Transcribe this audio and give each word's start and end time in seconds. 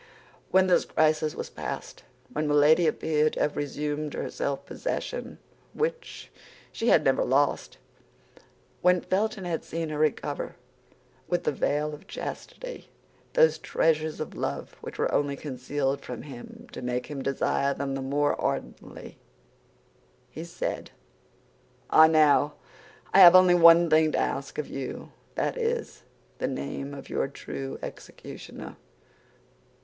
When 0.49 0.65
this 0.65 0.85
crisis 0.85 1.35
was 1.35 1.51
past, 1.51 2.03
when 2.33 2.47
Milady 2.47 2.87
appeared 2.87 3.33
to 3.33 3.41
have 3.41 3.55
resumed 3.55 4.15
her 4.15 4.31
self 4.31 4.65
possession, 4.65 5.37
which 5.75 6.31
she 6.71 6.87
had 6.87 7.03
never 7.03 7.23
lost; 7.23 7.77
when 8.81 9.01
Felton 9.01 9.45
had 9.45 9.63
seen 9.63 9.89
her 9.89 9.99
recover 9.99 10.55
with 11.27 11.43
the 11.43 11.51
veil 11.51 11.93
of 11.93 12.07
chastity 12.07 12.89
those 13.33 13.59
treasures 13.59 14.19
of 14.19 14.33
love 14.35 14.75
which 14.81 14.97
were 14.97 15.13
only 15.13 15.35
concealed 15.35 16.01
from 16.01 16.23
him 16.23 16.65
to 16.71 16.81
make 16.81 17.05
him 17.05 17.21
desire 17.21 17.75
them 17.75 17.93
the 17.93 18.01
more 18.01 18.33
ardently, 18.41 19.19
he 20.31 20.43
said, 20.43 20.89
"Ah, 21.91 22.07
now! 22.07 22.55
I 23.13 23.19
have 23.19 23.35
only 23.35 23.53
one 23.53 23.87
thing 23.87 24.13
to 24.13 24.17
ask 24.17 24.57
of 24.57 24.67
you; 24.67 25.11
that 25.35 25.57
is, 25.57 26.01
the 26.39 26.47
name 26.47 26.95
of 26.95 27.07
your 27.07 27.27
true 27.27 27.77
executioner. 27.83 28.77